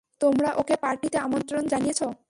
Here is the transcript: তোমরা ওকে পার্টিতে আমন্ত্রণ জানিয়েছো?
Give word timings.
তোমরা 0.21 0.49
ওকে 0.55 0.75
পার্টিতে 0.77 1.17
আমন্ত্রণ 1.17 1.63
জানিয়েছো? 1.67 2.07